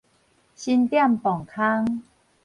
[0.55, 2.01] 新店磅空